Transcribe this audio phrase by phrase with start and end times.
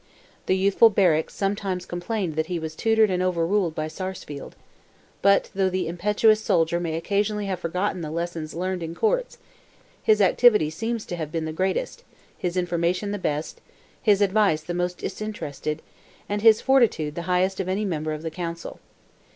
[0.47, 4.55] The youthful Berwick sometimes complained that he was tutored and overruled by Sarsfield;
[5.21, 9.37] but though the impetuous soldier may occasionally have forgotten the lessons learned in courts,
[10.01, 12.03] his activity seems to have been the greatest,
[12.35, 13.61] his information the best,
[14.01, 15.83] his advice the most disinterested,
[16.27, 18.79] and his fortitude the highest of any member of the council.